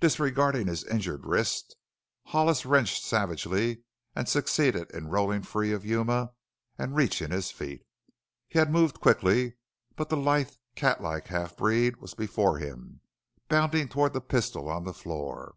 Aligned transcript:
Disregarding 0.00 0.66
his 0.66 0.82
injured 0.82 1.24
wrist, 1.24 1.76
Hollis 2.24 2.66
wrenched 2.66 3.04
savagely 3.04 3.82
and 4.12 4.28
succeeded 4.28 4.90
in 4.90 5.06
rolling 5.06 5.42
free 5.42 5.70
of 5.70 5.84
Yuma 5.84 6.32
and 6.76 6.96
reaching 6.96 7.30
his 7.30 7.52
feet. 7.52 7.86
He 8.48 8.58
had 8.58 8.72
moved 8.72 8.98
quickly, 8.98 9.54
but 9.94 10.08
the 10.08 10.16
lithe, 10.16 10.50
cat 10.74 11.00
like 11.00 11.28
half 11.28 11.56
breed 11.56 11.98
was 11.98 12.14
before 12.14 12.58
him, 12.58 13.02
bounding 13.48 13.86
toward 13.88 14.14
the 14.14 14.20
pistol 14.20 14.68
on 14.68 14.82
the 14.82 14.92
floor. 14.92 15.54